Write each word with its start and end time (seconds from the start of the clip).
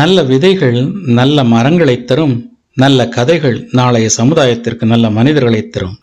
நல்ல 0.00 0.22
விதைகள் 0.22 0.78
நல்ல 1.18 1.44
மரங்களை 1.44 2.04
தரும் 2.04 2.34
நல்ல 2.74 3.08
கதைகள் 3.08 3.68
நாளைய 3.72 4.08
சமுதாயத்திற்கு 4.16 4.84
நல்ல 4.84 5.10
மனிதர்களை 5.10 5.68
தரும். 5.68 5.94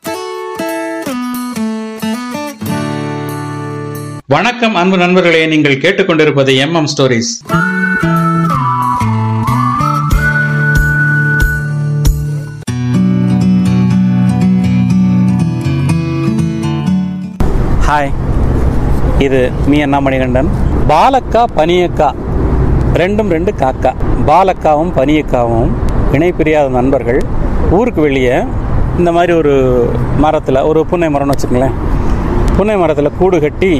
வணக்கம் 4.27 4.75
அன்பு 4.75 4.97
நண்பர்களே. 4.97 5.47
நீங்கள் 5.47 5.77
கேட்டுக்கொண்டிருப்பது 5.77 6.55
எம் 6.55 6.73
எம் 6.73 6.87
ஸ்டோரிஸ். 6.93 7.33
ஹாய் 17.89 18.13
இது 19.19 19.51
மீ 19.67 19.81
அண்ணா 19.81 19.99
மணிகண்டன் 19.99 20.51
பாலக்கா 20.87 21.45
பனியக்கா. 21.55 22.29
ரெண்டும் 22.99 23.29
ரெண்டு 23.33 23.51
காக்கா. 23.61 23.91
பாலக்காவும் 24.29 24.91
பனியக்காவும் 24.97 25.69
இணை 26.15 26.29
பிரியாத 26.37 26.67
நண்பர்கள். 26.77 27.19
ஊருக்கு 27.77 28.01
வெளியே 28.05 28.35
இந்த 28.99 29.09
மாதிரி 29.17 29.33
ஒரு 29.41 29.53
மரத்தில் 30.23 30.59
ஒரு 30.69 30.79
புன்னை 30.89 31.07
மரம்னு 31.13 31.33
வச்சுக்கங்களேன். 31.33 31.75
புன்னை 32.57 32.75
மரத்தில் 32.81 33.15
கூடு 33.19 33.37
கட்டி 33.41 33.71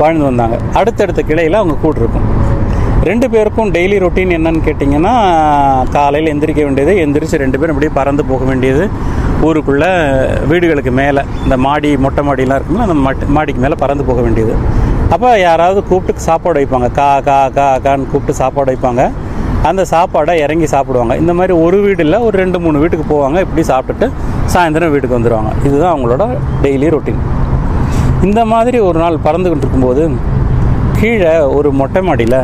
வாழ்ந்து 0.00 0.24
வந்தாங்க. 0.28 0.56
அடுத்தடுத்த 0.80 1.22
கிளையில் 1.30 1.60
அவங்க 1.60 1.76
கூடு 1.84 2.00
இருக்கும். 2.02 2.26
ரெண்டு 3.08 3.26
பேருக்கும் 3.32 3.72
டெய்லி 3.76 3.96
ரொட்டீன் 4.04 4.34
என்னன்னு 4.36 4.60
கேட்டிங்கன்னா 4.68 5.14
காலையில் 5.96 6.32
எந்திரிக்க 6.34 6.62
வேண்டியது 6.66 6.94
எந்திரிச்சு 7.04 7.42
ரெண்டு 7.44 7.58
பேரும் 7.58 7.74
இப்படியே 7.74 7.92
பறந்து 7.98 8.24
போக 8.30 8.44
வேண்டியது. 8.44 8.84
ஊருக்குள்ளே 9.48 9.90
வீடுகளுக்கு 10.50 10.92
மேலே 11.00 11.22
இந்த 11.44 11.56
மாடி 11.66 11.90
மொட்டை 12.04 12.22
மாடிலாம் 12.28 12.58
இருக்கும்ல 12.58 12.86
அந்த 12.88 12.98
மாட்டு 13.06 13.26
மாடிக்கு 13.36 13.62
மேலே 13.64 13.78
பறந்து 13.84 14.04
போக 14.10 14.20
வேண்டியது. 14.26 14.54
அப்போ 15.14 15.28
யாராவது 15.46 15.80
கூப்பிட்டு 15.90 16.22
சாப்பாடு 16.28 16.58
வைப்பாங்க. 16.60 16.88
கா 16.98 17.08
கா 17.28 17.36
கா 17.58 17.66
கான்னு 17.84 18.08
கூப்பிட்டு 18.12 18.34
சாப்பாடு 18.40 18.70
வைப்பாங்க. 18.72 19.02
அந்த 19.68 19.82
சாப்பாடை 19.92 20.32
இறங்கி 20.44 20.66
சாப்பிடுவாங்க. 20.72 21.14
இந்த 21.22 21.32
மாதிரி 21.38 21.52
ஒரு 21.64 21.78
வீடு 21.84 22.02
இல்லை 22.06 22.18
ஒரு 22.26 22.36
ரெண்டு 22.42 22.58
மூணு 22.64 22.82
வீட்டுக்கு 22.82 23.06
போவாங்க. 23.14 23.38
இப்படி 23.46 23.62
சாப்பிட்டுட்டு 23.70 24.06
சாயந்தரம் 24.54 24.92
வீட்டுக்கு 24.94 25.18
வந்துடுவாங்க 25.18 25.50
இதுதான் 25.66 25.92
அவங்களோட 25.94 26.26
டெய்லி 26.64 26.88
ரொட்டீன் 26.94 27.22
இந்த 28.28 28.40
மாதிரி 28.52 28.78
ஒரு 28.88 28.98
நாள் 29.04 29.16
பறந்துக்கிட்டு 29.26 29.64
இருக்கும்போது 29.64 30.04
கீழே 31.00 31.32
ஒரு 31.56 31.68
மொட்டை 31.80 32.00
மாடியில் 32.08 32.40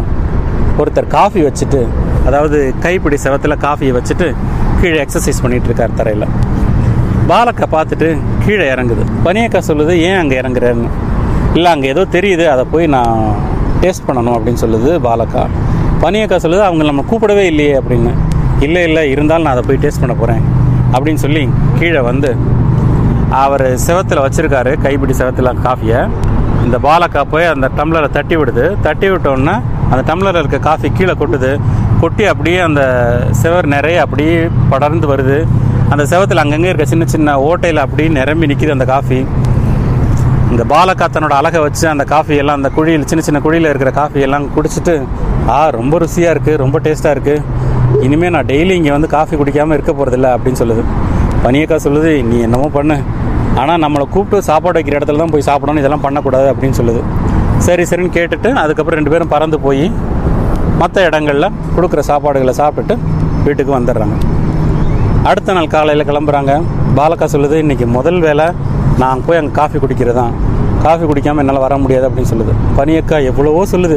ஒருத்தர் 0.81 1.13
காஃபி 1.19 1.41
வச்சுட்டு 1.49 1.81
அதாவது 2.29 2.59
கைப்பிடி 2.85 3.17
செவத்தில் 3.25 3.63
காஃபியை 3.67 3.95
வச்சுட்டு 3.97 4.29
கீழே 4.81 4.99
எக்ஸசைஸ் 5.05 5.43
பண்ணிகிட்டு 5.45 5.71
இருக்கார் 5.71 5.99
தரையில். 6.01 6.29
பாலக்கா 7.31 7.67
பார்த்துட்டு 7.77 8.09
கீழே 8.45 8.67
இறங்குது. 8.75 9.05
பனியக்கா 9.27 9.61
சொல்லுது 9.71 9.93
ஏன் 10.09 10.21
அங்கே 10.23 10.37
இறங்குறேன்னு? 10.43 10.89
இல்லை 11.59 11.71
அங்கே 11.75 11.89
ஏதோ 11.95 12.03
தெரியுது. 12.17 12.45
அதை 12.55 12.63
போய் 12.73 12.87
நான் 12.97 13.19
டேஸ்ட் 13.83 14.07
பண்ணணும் 14.09 14.37
அப்படின்னு 14.37 14.63
சொல்லுது 14.65 14.91
பாலக்கா. 15.07 15.43
பனியக்கா 16.03 16.37
சொல்லுது 16.45 16.63
அவங்க 16.69 16.85
நம்ம 16.91 17.05
கூப்பிடவே 17.11 17.45
இல்லையே 17.53 17.75
அப்படின்னு. 17.81 18.13
இல்லை 18.67 18.83
இல்லை 18.89 19.03
இருந்தாலும் 19.15 19.47
நான் 19.47 19.57
அதை 19.57 19.65
போய் 19.69 19.83
டேஸ்ட் 19.85 20.03
பண்ண 20.03 20.15
போகிறேன் 20.23 20.43
அப்படின்னு 20.95 21.23
சொல்லி 21.25 21.43
கீழே 21.79 22.01
வந்து 22.11 22.31
அவர் 23.43 23.67
செவத்தில் 23.87 24.23
வச்சுருக்காரு 24.25 24.73
கைப்பிடி 24.85 25.15
செவத்தில் 25.21 25.61
காஃபியை. 25.67 26.01
இந்த 26.65 26.77
பாலக்கா 26.87 27.23
போய் 27.33 27.51
அந்த 27.55 27.67
டம்ளரை 27.79 28.09
தட்டி 28.17 28.37
விடுது. 28.41 28.67
தட்டி 28.87 29.07
விட்டோன்னே 29.13 29.55
அந்த 29.93 30.03
டம்ளரில் 30.11 30.43
இருக்க 30.43 30.59
காஃபி 30.69 30.89
கீழே 30.99 31.15
கொட்டுது. 31.23 31.51
கொட்டி 32.03 32.25
அப்படியே 32.33 32.59
அந்த 32.69 32.83
செவர் 33.43 33.67
நிறைய 33.75 33.97
அப்படியே 34.05 34.37
படர்ந்து 34.73 35.07
வருது. 35.13 35.39
அந்த 35.93 36.05
செவத்தில் 36.13 36.43
அங்கங்கே 36.43 36.71
இருக்க 36.71 36.87
சின்ன 36.93 37.05
சின்ன 37.15 37.35
ஓட்டையில் 37.49 37.83
அப்படியே 37.85 38.09
நிரம்பி 38.19 38.49
நிற்கிது 38.51 38.77
அந்த 38.77 38.87
காஃபி. 38.95 39.19
இந்த 40.55 40.65
பாலக்கா 40.73 41.07
தன்னோட 41.15 41.35
அழகை 41.41 41.61
வச்சு 41.65 41.85
அந்த 41.93 42.05
காஃபி 42.11 42.35
எல்லாம் 42.41 42.59
அந்த 42.59 42.69
குழியில் 42.75 43.07
சின்ன 43.11 43.23
சின்ன 43.27 43.39
குழியில் 43.45 43.69
இருக்கிற 43.71 43.91
காஃபி 43.99 44.21
எல்லாம் 44.27 44.45
குடிச்சிட்டு 44.57 44.93
ஆ 45.55 45.57
ரொம்ப 45.77 45.95
ருசியாக 46.03 46.35
இருக்குது 46.35 46.61
ரொம்ப 46.63 46.77
டேஸ்ட்டாக 46.85 47.15
இருக்குது 47.17 48.03
இனிமேல் 48.07 48.33
நான் 48.35 48.49
டெய்லி 48.51 48.75
இங்கே 48.81 48.93
வந்து 48.97 49.09
காஃபி 49.15 49.35
குடிக்காமல் 49.41 49.77
இருக்க 49.77 49.93
போகிறதில்ல 49.99 50.29
அப்படின்னு 50.37 50.61
சொல்லுது. 50.61 50.83
பனியக்கா 51.45 51.77
சொல்லுது 51.87 52.11
நீ 52.29 52.37
என்னமோ 52.47 52.69
பண்ணு. 52.77 52.97
ஆனால் 53.63 53.81
நம்மளை 53.85 54.05
கூப்பிட்டு 54.15 54.47
சாப்பாடு 54.51 54.79
வைக்கிற 54.79 54.99
இடத்துல 54.99 55.23
தான் 55.23 55.33
போய் 55.35 55.47
சாப்பிடணும் 55.49 55.81
இதெல்லாம் 55.83 56.05
பண்ணக்கூடாது 56.07 56.47
அப்படின்னு 56.53 56.79
சொல்லுது. 56.81 57.03
சரி 57.67 57.87
சரின்னு 57.93 58.15
கேட்டுட்டு 58.19 58.53
அதுக்கப்புறம் 58.63 58.99
ரெண்டு 59.01 59.13
பேரும் 59.15 59.33
பறந்து 59.35 59.61
போய் 59.67 59.85
மற்ற 60.83 61.03
இடங்களில் 61.09 61.51
கொடுக்குற 61.77 62.05
சாப்பாடுகளை 62.11 62.55
சாப்பிட்டுட்டு 62.61 62.97
வீட்டுக்கு 63.49 63.75
வந்துடுறாங்க. 63.79 64.17
அடுத்த 65.33 65.53
நாள் 65.59 65.73
காலையில் 65.75 66.09
கிளம்புறாங்க. 66.13 66.55
பாலக்கா 67.01 67.29
சொல்லுது 67.35 67.59
இன்றைக்கி 67.65 67.89
முதல் 67.99 68.23
வேலை 68.29 68.49
நான் 69.03 69.23
போய் 69.27 69.39
அங்கே 69.41 69.53
காஃபி 69.59 69.79
குடிக்கிறது? 69.83 70.17
தான் 70.21 70.35
காஃபி 70.85 71.05
குடிக்காமல் 71.11 71.43
என்னால் 71.43 71.65
வர 71.65 71.75
முடியாது 71.85 72.07
அப்படின்னு 72.09 72.31
சொல்லுது. 72.33 72.53
பனியக்கா 72.79 73.17
எவ்வளவோ 73.31 73.63
சொல்லுது. 73.75 73.97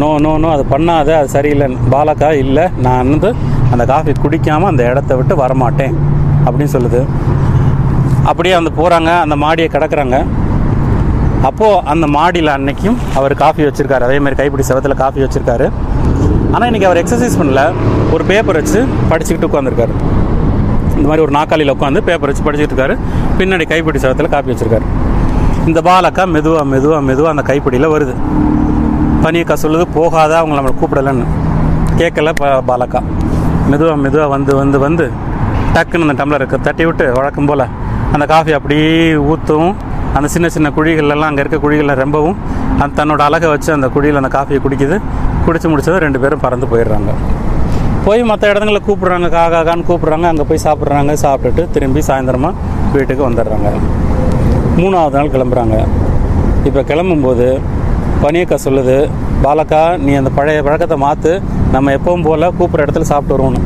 நோ 0.00 0.08
நோ 0.24 0.32
நோ 0.42 0.48
அது 0.54 0.64
பண்ணாத 0.72 1.10
அது 1.20 1.28
சரியில்லை. 1.34 1.66
பாலக்கா 1.92 2.30
இல்லை 2.42 2.64
நான் 2.86 3.10
வந்து 3.14 3.30
அந்த 3.74 3.84
காஃபி 3.92 4.12
குடிக்காமல் 4.24 4.70
அந்த 4.72 4.82
இடத்த 4.90 5.16
விட்டு 5.18 5.36
வரமாட்டேன் 5.42 5.94
அப்படின்னு 6.46 6.72
சொல்லுது. 6.76 7.00
அப்படியே 8.30 8.54
வந்து 8.58 8.72
போகிறாங்க 8.78 9.10
அந்த 9.24 9.36
மாடியை 9.44 9.68
கிடக்குறாங்க. 9.74 10.18
அப்போது 11.48 11.80
அந்த 11.92 12.06
மாடியில் 12.16 12.52
அன்னைக்கும் 12.56 12.98
அவர் 13.18 13.34
காஃபி 13.44 13.62
வச்சுருக்காரு. 13.66 14.04
அதேமாதிரி 14.08 14.38
கைப்பிடி 14.40 14.64
செவத்தில் 14.70 15.00
காஃபி 15.02 15.20
வச்சுருக்காரு. 15.24 15.66
ஆனால் 16.54 16.68
இன்றைக்கி 16.70 16.88
அவர் 16.90 17.00
எக்ஸசைஸ் 17.02 17.38
பண்ணல. 17.40 17.62
ஒரு 18.14 18.24
பேப்பர் 18.30 18.58
வச்சு 18.60 18.80
படிச்சுக்கிட்டு 19.10 19.50
உட்காந்துருக்காரு 19.50 19.94
இந்த 20.96 21.06
மாதிரி 21.08 21.24
ஒரு 21.24 21.32
நாக்காளியில் 21.38 21.72
உட்காந்து 21.76 22.00
பேப்பர் 22.08 22.30
வச்சு 22.30 22.44
படிச்சுட்டு 22.46 22.72
இருக்காரு. 22.72 22.94
பின்னாடி 23.38 23.64
கைப்பிடி 23.70 23.98
செவத்தில் 24.02 24.32
காப்பி 24.34 24.50
வச்சுருக்காரு. 24.52 24.86
இந்த 25.70 25.80
பாலக்கா 25.88 26.24
மெதுவாக 26.34 26.64
மெதுவாக 26.72 27.00
மெதுவாக 27.08 27.32
அந்த 27.34 27.42
கைப்பிடியில் 27.48 27.92
வருது. 27.94 28.14
பனியக்கா 29.24 29.54
சொல்லுது 29.62 29.84
போகாத 29.96 30.32
அவங்க 30.40 30.54
நம்மளை 30.58 30.74
கூப்பிடலன்னு. 30.80 31.26
கேட்கல 32.00 32.32
ப 32.40 32.52
பாலக்கா. 32.70 33.00
மெதுவாக 33.72 33.96
மெதுவாக 34.04 34.28
வந்து 34.34 34.52
வந்து 34.60 34.78
வந்து 34.86 35.06
டக்குன்னு 35.74 36.06
அந்த 36.06 36.16
டம்ளருக்கு 36.20 36.58
தட்டி 36.66 36.84
விட்டு 36.88 37.06
வழக்கம் 37.18 37.48
போல் 37.50 37.64
அந்த 38.14 38.24
காஃபி 38.32 38.52
அப்படியே 38.58 38.92
ஊற்றும் 39.32 39.70
அந்த 40.18 40.28
சின்ன 40.34 40.48
சின்ன 40.54 40.68
குழிகள்லாம் 40.76 41.30
அங்கே 41.30 41.42
இருக்க 41.44 41.58
குழிகளில் 41.64 42.00
ரொம்பவும். 42.02 42.36
அந்த 42.82 42.92
தன்னோட 43.00 43.22
அழகை 43.28 43.48
வச்சு 43.54 43.70
அந்த 43.76 43.88
குழியில் 43.94 44.20
அந்த 44.20 44.30
காஃபியை 44.36 44.60
குடிக்குது. 44.66 44.96
குடிச்சு 45.46 45.68
முடிச்சதும் 45.72 46.02
ரெண்டு 46.06 46.20
பேரும் 46.22 46.42
பறந்து 46.44 46.66
போயிடுறாங்க. 46.70 47.12
போய் 48.06 48.22
மற்ற 48.30 48.50
இடங்களில் 48.52 48.84
கூப்பிட்றாங்க 48.88 49.28
கா 49.36 49.44
கூப்பிட்றாங்க. 49.90 50.26
அங்கே 50.32 50.44
போய் 50.50 50.64
சாப்பிட்றாங்க. 50.66 51.14
சாப்பிட்டுட்டு 51.24 51.62
திரும்பி 51.74 52.02
சாயந்தரமாக 52.08 52.54
வீட்டுக்கு 52.98 53.28
வந்துடுறாங்க. 53.28 53.70
மூணாவது 54.80 55.16
நாள் 55.18 55.32
கிளம்புறாங்க. 55.34 55.76
இப்போ 56.68 56.80
கிளம்பும்போது 56.90 57.46
பனியக்கா 58.24 58.56
சொல்லுது 58.66 58.96
பாலக்கா 59.44 59.80
நீ 60.04 60.12
அந்த 60.20 60.30
பழைய 60.36 60.60
பழக்கத்தை 60.66 60.96
மாற்று 61.04 61.32
நம்ம 61.74 61.92
எப்பவும் 61.98 62.24
போல் 62.26 62.52
கூப்பிட்ற 62.58 62.84
இடத்துல 62.84 63.06
சாப்பிட்டு 63.12 63.34
வருவோம் 63.36 63.58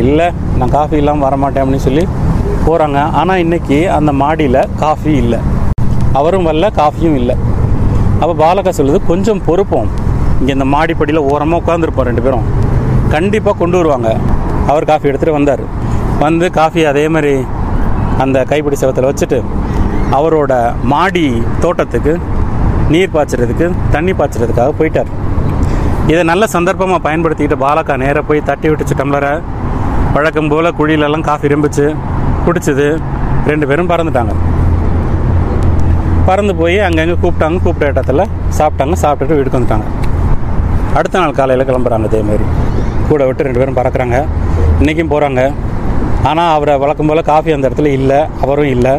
இல்லை 0.00 0.26
நான் 0.58 0.72
காஃபி 0.76 0.96
இல்லாமல் 1.02 1.26
வரமாட்டேன் 1.26 1.62
அப்படின்னு 1.62 1.86
சொல்லி 1.88 2.04
போகிறாங்க 2.66 2.98
ஆனால் 3.20 3.40
இன்றைக்கி 3.44 3.78
அந்த 3.96 4.10
மாடியில் 4.22 4.60
காஃபி 4.82 5.12
இல்லை. 5.22 5.38
அவரும் 6.18 6.46
வரல 6.48 6.68
காஃபியும் 6.80 7.16
இல்லை. 7.20 7.34
அப்போ 8.20 8.34
பாலக்கா 8.42 8.72
சொல்லுது 8.78 8.98
கொஞ்சம் 9.10 9.42
பொறுப்போம். 9.48 9.88
இங்கே 10.38 10.52
இந்த 10.56 10.66
மாடிப்படியில் 10.74 11.26
ஓரமாக 11.32 11.60
உட்காந்துருப்போம் 11.62 12.08
ரெண்டு 12.10 12.24
பேரும். 12.24 12.46
கண்டிப்பாக 13.14 13.56
கொண்டு 13.62 13.76
வருவாங்க. 13.80 14.10
அவர் 14.70 14.88
காஃபி 14.90 15.08
எடுத்துகிட்டு 15.10 15.38
வந்தார். 15.38 15.64
வந்து 16.24 16.46
காஃபி 16.58 16.82
அதே 16.92 17.04
மாதிரி 17.14 17.34
அந்த 18.22 18.38
கைப்பிடி 18.50 18.76
செவத்தில் 18.80 19.08
வச்சுட்டு 19.08 19.38
அவரோட 20.16 20.52
மாடி 20.92 21.26
தோட்டத்துக்கு 21.62 22.12
நீர் 22.92 23.14
பாய்ச்சறதுக்கு 23.14 23.66
தண்ணி 23.94 24.12
பாய்ச்சறதுக்காக 24.18 24.72
போயிட்டார். 24.80 25.10
இதை 26.12 26.22
நல்ல 26.30 26.44
சந்தர்ப்பமாக 26.54 27.00
பயன்படுத்திக்கிட்டு 27.06 27.58
பாலக்கா 27.64 27.94
நேராக 28.02 28.22
போய் 28.28 28.48
தட்டி 28.50 28.66
விட்டுச்சு 28.70 28.96
டம்ளரை. 29.00 29.32
வழக்கம் 30.16 30.50
போல் 30.52 30.68
குழியிலெல்லாம் 30.80 31.24
காஃபி 31.28 31.50
இருந்துச்சு 31.50 31.86
குடிச்சது. 32.46 32.86
ரெண்டு 33.50 33.66
பேரும் 33.70 33.90
பறந்துட்டாங்க. 33.92 34.34
பறந்து 36.28 36.52
போய் 36.60 36.78
அங்கங்கே 36.86 37.16
கூப்பிட்டாங்க 37.22 37.58
கூப்பிட்ட 37.64 37.92
இடத்துல 37.94 38.22
சாப்பிட்டாங்க 38.58 38.96
சாப்பிட்டுட்டு 39.02 39.36
வீட்டுக்கு 39.38 39.58
வந்துட்டாங்க. 39.58 39.86
அடுத்த 40.98 41.16
நாள் 41.20 41.38
காலையில் 41.40 41.68
கிளம்புறாங்க 41.68 42.08
அதேமாரி 42.10 42.46
கூட 43.10 43.20
விட்டு 43.28 43.46
ரெண்டு 43.46 43.60
பேரும் 43.60 43.78
பறக்கிறாங்க. 43.80 44.18
இன்றைக்கும் 44.80 45.12
போகிறாங்க 45.12 45.42
ஆனால் 46.28 46.52
அவரை 46.56 46.74
வழக்கம் 46.82 47.08
போல் 47.10 47.28
காஃபி 47.30 47.50
அந்த 47.54 47.68
இடத்துல 47.68 47.90
இல்லை 47.98 48.18
அவரும் 48.44 48.70
இல்லை. 48.76 48.94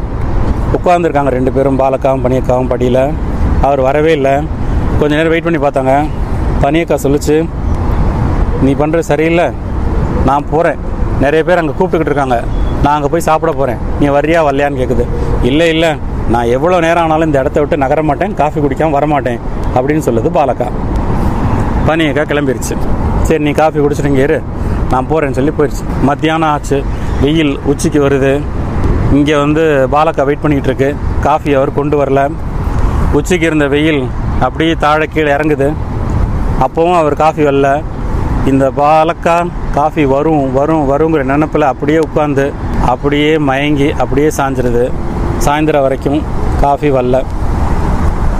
உட்காந்துருக்காங்க 0.77 1.31
ரெண்டு 1.37 1.51
பேரும் 1.55 1.79
பாலக்காவும் 1.81 2.23
பனியக்காவும் 2.25 2.69
படியில். 2.73 3.03
அவர் 3.67 3.81
வரவே 3.87 4.11
இல்லை. 4.17 4.33
கொஞ்ச 4.99 5.11
நேரம் 5.17 5.33
வெயிட் 5.33 5.47
பண்ணி 5.47 5.61
பார்த்தாங்க. 5.63 5.93
பனியக்கா 6.63 6.97
சொல்லிச்சு 7.05 7.35
நீ 8.65 8.71
பண்ணுறது 8.81 9.09
சரியில்லை. 9.11 9.47
நான் 10.29 10.47
போகிறேன் 10.53 10.79
நிறைய 11.23 11.41
பேர் 11.47 11.61
அங்கே 11.61 11.73
கூப்பிட்டுக்கிட்டு 11.79 12.13
இருக்காங்க. 12.13 12.37
நான் 12.83 12.95
அங்கே 12.97 13.09
போய் 13.13 13.27
சாப்பிட 13.29 13.51
போகிறேன் 13.59 13.81
நீ 13.99 14.07
வரியா 14.17 14.39
வரலையான்னு 14.47 14.79
கேட்குது 14.81 15.05
இல்லை 15.49 15.67
இல்லை. 15.75 15.91
நான் 16.33 16.51
எவ்வளோ 16.55 16.77
நேரம் 16.85 17.03
ஆனாலும் 17.05 17.27
இந்த 17.29 17.39
இடத்த 17.43 17.57
விட்டு 17.63 17.83
நகர 17.83 17.99
மாட்டேன். 18.09 18.33
காஃபி 18.41 18.59
குடிக்காமல் 18.65 18.97
வரமாட்டேன் 18.97 19.39
அப்படின்னு 19.75 20.05
சொல்லுது 20.07 20.31
பாலக்கா. 20.37 20.67
பனியக்கா 21.89 22.23
கிளம்பிருச்சு. 22.31 22.75
சரி 23.27 23.41
நீ 23.47 23.51
காஃபி 23.61 23.79
குடிச்சிட்டு 23.83 24.23
இரு. 24.25 24.39
நான் 24.91 25.07
போகிறேன்னு 25.11 25.37
சொல்லி 25.37 25.53
போயிடுச்சு 25.57 25.85
மத்தியானம் 26.09 26.51
ஆச்சு. 26.55 26.77
வெயில் 27.23 27.53
உச்சிக்கு 27.71 27.99
வருது. 28.05 28.31
இங்கே 29.17 29.35
வந்து 29.43 29.63
பாலக்கா 29.93 30.23
வெயிட் 30.27 30.41
பண்ணிக்கிட்டு 30.43 30.69
இருக்கு 30.71 30.89
காஃபி 31.25 31.51
அவர் 31.59 31.77
கொண்டு 31.77 31.95
வரல. 32.01 32.21
உச்சிக்கு 33.17 33.45
இருந்த 33.49 33.65
வெயில் 33.73 34.01
அப்படியே 34.45 34.73
தாழ 34.83 35.05
கீழே 35.13 35.29
இறங்குது. 35.35 35.67
அப்போவும் 36.65 36.97
அவர் 37.01 37.15
காஃபி 37.23 37.43
வரல. 37.49 37.69
இந்த 38.51 38.65
பாலக்கா 38.79 39.35
காஃபி 39.77 40.03
வரும் 40.13 40.43
வரும் 40.57 40.85
வருங்கிற 40.91 41.23
நினப்பில் 41.31 41.71
அப்படியே 41.71 41.99
உட்காந்து 42.07 42.45
அப்படியே 42.93 43.31
மயங்கி 43.49 43.89
அப்படியே 44.03 44.29
சாஞ்சிருது. 44.37 44.83
சாயந்தரம் 45.45 45.85
வரைக்கும் 45.85 46.21
காஃபி 46.63 46.91
வரல. 46.97 47.17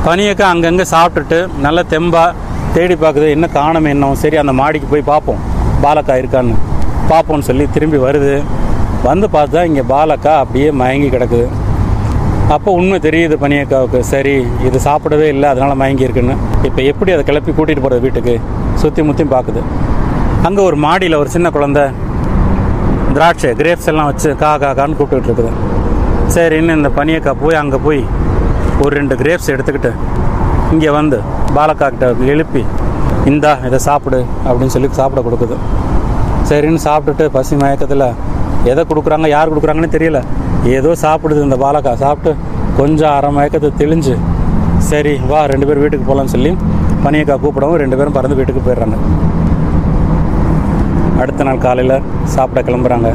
பனியக்கா 0.05 0.45
அங்கங்கே 0.53 0.85
சாப்பிட்டுட்டு 0.93 1.39
நல்ல 1.65 1.79
தெம்பாக 1.93 2.35
தேடி 2.75 2.95
பார்க்குது. 3.01 3.27
என்ன 3.35 3.45
காணமே 3.57 3.89
இன்னும் 3.95 4.19
சரி 4.23 4.37
அந்த 4.43 4.53
மாடிக்கு 4.61 4.87
போய் 4.93 5.09
பார்ப்போம். 5.11 5.41
பாலக்கா 5.85 6.15
இருக்கான்னு. 6.21 6.55
பார்ப்போம்னு 7.11 7.47
சொல்லி 7.49 7.65
திரும்பி 7.75 7.99
வருது. 8.07 8.33
வந்து 9.09 9.27
பார்த்தா 9.35 9.59
இங்கே 9.69 9.83
பாலக்கா 9.93 10.33
அப்படியே 10.43 10.67
மயங்கி 10.81 11.09
கிடக்குது. 11.15 11.47
அப்போ 12.55 12.69
உண்மை 12.79 12.97
தெரியுது 13.05 13.35
பனியக்காவுக்கு. 13.43 13.99
சரி 14.11 14.35
இது 14.67 14.77
சாப்பிடவே 14.87 15.27
இல்லை 15.33 15.47
அதனால் 15.53 15.79
மயங்கி 15.81 16.05
இருக்குன்னு. 16.07 16.35
இப்போ 16.67 16.81
எப்படி 16.91 17.11
அதை 17.15 17.23
கிளப்பி 17.29 17.51
கூட்டிகிட்டு 17.57 17.85
போகிறது 17.85 18.03
வீட்டுக்கு? 18.05 18.35
சுற்றி 18.81 19.01
முற்றியும் 19.07 19.33
பார்க்குது 19.35 19.61
அங்கே 20.47 20.61
ஒரு 20.67 20.77
மாடியில் 20.85 21.19
ஒரு 21.21 21.29
சின்ன 21.35 21.47
குழந்தை 21.55 21.83
திராட்சை 23.15 23.51
கிரேப்ஸ் 23.61 23.89
எல்லாம் 23.91 24.09
வச்சு 24.11 24.29
கா 24.43 24.51
கா 24.63 24.69
கான்னு 24.79 25.07
இருக்குது. 25.17 25.51
சரின்னு 26.35 26.77
இந்த 26.79 26.89
பனியக்கா 26.99 27.33
போய் 27.43 27.59
அங்கே 27.63 27.79
போய் 27.87 28.01
ஒரு 28.83 28.91
ரெண்டு 28.99 29.15
கிரேப்ஸ் 29.21 29.51
எடுத்துக்கிட்டு 29.53 29.91
இங்கே 30.73 30.89
வந்து 30.99 31.17
பாலக்காக்கிட்ட 31.57 32.07
எழுப்பி 32.33 32.63
இந்தா 33.31 33.51
இதை 33.67 33.79
சாப்பிடு 33.89 34.19
அப்படின்னு 34.47 34.73
சொல்லி 34.75 34.89
சாப்பிட 34.99 35.21
கொடுக்குது. 35.27 35.55
சரின்னு 36.49 36.81
சாப்பிட்டுட்டு 36.87 37.25
பசி 37.37 37.55
மயக்கத்தில் 37.61 38.09
எதை 38.71 38.83
கொடுக்குறாங்க 38.91 39.27
யார் 39.35 39.51
கொடுக்குறாங்கன்னு 39.51 39.95
தெரியல. 39.95 40.19
ஏதோ 40.77 40.91
சாப்பிடுது 41.03 41.41
இந்த 41.47 41.57
பாலக்கா 41.63 41.93
சாப்பிட்டு 42.05 42.31
கொஞ்சம் 42.79 43.13
அரை 43.17 43.29
மயக்கத்தை 43.37 43.69
தெளிஞ்சு 43.81 44.15
சரி 44.89 45.13
வா 45.31 45.39
ரெண்டு 45.51 45.67
பேரும் 45.67 45.83
வீட்டுக்கு 45.83 46.07
போகலான்னு 46.09 46.33
சொல்லி 46.35 46.51
பனியக்கா 47.05 47.35
கூப்பிடவும் 47.43 47.79
ரெண்டு 47.83 47.97
பேரும் 47.99 48.15
பறந்து 48.17 48.37
வீட்டுக்கு 48.39 48.61
போயிடுறாங்க. 48.67 48.97
அடுத்த 51.21 51.45
நாள் 51.47 51.63
காலையில் 51.65 51.95
சாப்பிட 52.33 52.61
கிளம்புறாங்க. 52.67 53.09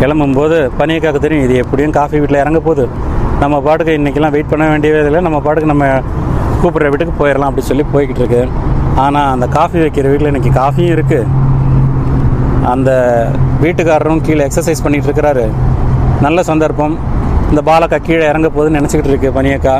கிளம்பும்போது 0.00 0.56
பனியக்காக்கு 0.78 1.20
தெரியும் 1.24 1.44
இது 1.46 1.56
எப்படியும் 1.64 1.94
காஃபி 1.98 2.16
வீட்டில் 2.22 2.42
இறங்க 2.44 2.60
போகுது. 2.68 2.84
நம்ம 3.42 3.60
பாட்டுக்கு 3.66 3.98
இன்றைக்கெல்லாம் 3.98 4.34
வெயிட் 4.34 4.50
பண்ண 4.52 4.64
வேண்டியவே 4.72 5.00
இல்லை 5.08 5.20
நம்ம 5.26 5.38
பாட்டுக்கு 5.46 5.72
நம்ம 5.72 5.86
கூப்பிட்ற 6.62 6.88
வீட்டுக்கு 6.92 7.14
போயிடலாம் 7.20 7.48
அப்படின்னு 7.50 7.70
சொல்லி 7.72 7.86
போய்கிட்டு 7.94 8.22
இருக்கு. 8.22 8.42
ஆனால் 9.04 9.30
அந்த 9.34 9.46
காஃபி 9.56 9.78
வைக்கிற 9.84 10.08
வீட்டில் 10.12 10.30
இன்றைக்கி 10.32 10.52
காஃபியும் 10.60 10.94
இருக்குது 10.96 11.42
அந்த 12.72 12.90
வீட்டுக்காரரும் 13.62 14.22
கீழே 14.26 14.42
எக்ஸசைஸ் 14.48 14.82
பண்ணிகிட்டு 14.84 15.08
இருக்கிறாரு 15.08 15.44
நல்ல 16.24 16.38
சந்தர்ப்பம். 16.50 16.94
இந்த 17.50 17.60
பாலக்கா 17.68 17.98
கீழே 18.06 18.24
இறங்க 18.30 18.48
போகுதுன்னு 18.54 18.78
நினச்சிக்கிட்டு 18.78 19.12
இருக்கு 19.12 19.30
பனியக்கா. 19.38 19.74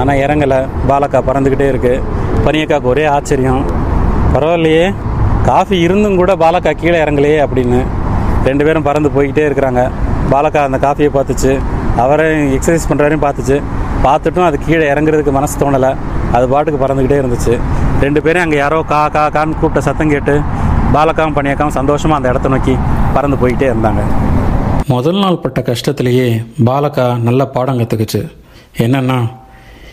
ஆனால் 0.00 0.20
இறங்கலை. 0.24 0.60
பாலக்கா 0.90 1.18
பறந்துக்கிட்டே 1.28 1.66
இருக்குது 1.72 2.02
பனியக்காவுக்கு 2.46 2.92
ஒரே 2.94 3.04
ஆச்சரியம். 3.16 3.62
பரவாயில்லையே. 4.34 4.86
காஃபி 5.50 5.76
இருந்தும் 5.86 6.18
கூட 6.22 6.32
பாலக்கா 6.44 6.72
கீழே 6.82 6.98
இறங்கலையே 7.04 7.38
அப்படின்னு. 7.44 7.80
ரெண்டு 8.48 8.64
பேரும் 8.66 8.86
பறந்து 8.88 9.10
போய்கிட்டே 9.16 9.44
இருக்கிறாங்க. 9.48 9.82
பாலக்கா 10.32 10.60
அந்த 10.68 10.78
காஃபியை 10.86 11.10
பார்த்துச்சு. 11.16 11.52
அவரை 12.04 12.26
எக்ஸசைஸ் 12.56 12.88
பண்ணுறாரையும் 12.90 13.24
பார்த்துச்சு. 13.26 13.56
பார்த்துட்டும் 14.06 14.46
அது 14.48 14.56
கீழே 14.66 14.86
இறங்குறதுக்கு 14.92 15.32
மனசு 15.38 15.54
தோணலை. 15.62 15.90
அது 16.36 16.44
பாட்டுக்கு 16.52 16.80
பறந்துக்கிட்டே 16.84 17.20
இருந்துச்சு. 17.22 17.54
ரெண்டு 18.04 18.20
பேரும் 18.24 18.44
அங்கே 18.44 18.58
யாரோ 18.62 18.78
கா 18.92 19.02
கா 19.16 19.24
கான்னு 19.36 19.58
கூப்பிட்ட 19.60 19.82
சத்தம் 19.88 20.12
கேட்டு 20.14 20.34
பாலக்காவும் 20.94 21.36
பனியக்காவும் 21.36 21.76
சந்தோஷமாக 21.78 22.16
அந்த 22.16 22.28
இடத்த 22.28 22.48
நோக்கி 22.48 22.76
பறந்து 23.14 23.36
போய்கிட்டே 23.36 23.72
இருந்தாங்க. 23.72 24.02
முதல் 24.86 25.18
நாள் 25.18 25.36
பட்ட 25.36 25.60
கஷ்டத்திலேயே 25.60 26.46
பாலகா 26.64 27.18
நல்ல 27.18 27.46
பாடம் 27.46 27.78
கற்றுக்குச்சு 27.78 28.32
என்னன்னா 28.78 29.28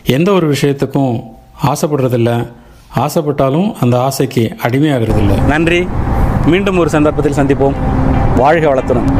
எந்த 0.05 0.31
ஒரு 0.31 0.55
விஷயத்துக்கும் 0.55 1.23
ஆசைப்படுறதில்ல. 1.63 2.47
ஆசைப்பட்டாலும் 2.99 3.73
அந்த 3.81 4.01
ஆசைக்கு 4.01 4.55
அடிமையாகிறதில்ல. 4.63 5.41
நன்றி. 5.41 5.87
மீண்டும் 6.45 6.77
ஒரு 6.77 6.89
சந்தர்ப்பத்தில் 6.89 7.45
சந்திப்போம். 7.45 7.73
வாழ்க 8.37 8.73
வளத்துடன். 8.73 9.13